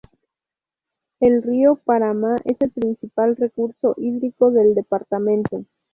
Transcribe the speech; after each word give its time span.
El 1.19 1.43
río 1.43 1.75
Paraná 1.75 2.35
es 2.45 2.57
el 2.61 2.71
principal 2.71 3.35
recurso 3.35 3.93
hídrico 3.99 4.49
del 4.49 4.73
departamento. 4.73 5.65